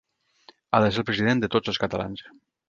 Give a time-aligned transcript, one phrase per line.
[0.71, 2.27] Ha de ser el president de tots els catalans.